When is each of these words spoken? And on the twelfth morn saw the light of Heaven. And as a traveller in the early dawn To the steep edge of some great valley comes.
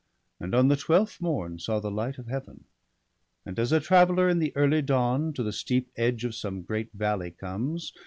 And 0.39 0.55
on 0.55 0.67
the 0.67 0.75
twelfth 0.75 1.21
morn 1.21 1.59
saw 1.59 1.79
the 1.79 1.91
light 1.91 2.17
of 2.17 2.25
Heaven. 2.25 2.63
And 3.45 3.59
as 3.59 3.71
a 3.71 3.79
traveller 3.79 4.27
in 4.27 4.39
the 4.39 4.51
early 4.55 4.81
dawn 4.81 5.31
To 5.33 5.43
the 5.43 5.53
steep 5.53 5.91
edge 5.95 6.25
of 6.25 6.33
some 6.33 6.63
great 6.63 6.91
valley 6.91 7.29
comes. 7.29 7.93